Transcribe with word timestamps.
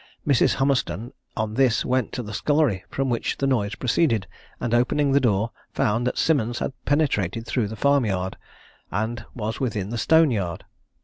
Mrs. 0.27 0.55
Hummerstone 0.55 1.11
on 1.37 1.53
this 1.53 1.85
went 1.85 2.11
to 2.13 2.23
the 2.23 2.33
scullery, 2.33 2.83
from 2.89 3.07
which 3.11 3.37
the 3.37 3.45
noise 3.45 3.75
proceeded, 3.75 4.25
and 4.59 4.73
opening 4.73 5.11
the 5.11 5.19
door, 5.19 5.51
found 5.75 6.07
that 6.07 6.17
Simmons 6.17 6.57
had 6.57 6.73
penetrated 6.85 7.45
through 7.45 7.67
the 7.67 7.75
farm 7.75 8.07
yard, 8.07 8.35
and 8.89 9.23
was 9.35 9.59
within 9.59 9.91
the 9.91 9.99
stone 9.99 10.31
yard. 10.31 10.65